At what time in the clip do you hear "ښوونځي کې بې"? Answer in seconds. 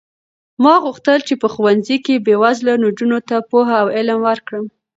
1.53-2.35